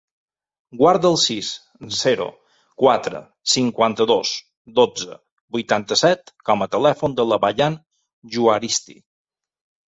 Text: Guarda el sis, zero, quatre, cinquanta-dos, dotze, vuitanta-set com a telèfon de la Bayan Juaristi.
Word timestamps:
Guarda 0.77 1.09
el 1.15 1.17
sis, 1.23 1.49
zero, 1.97 2.25
quatre, 2.83 3.21
cinquanta-dos, 3.57 4.31
dotze, 4.79 5.19
vuitanta-set 5.59 6.33
com 6.51 6.67
a 6.69 6.69
telèfon 6.77 7.15
de 7.21 7.27
la 7.35 7.39
Bayan 7.45 7.77
Juaristi. 8.39 8.99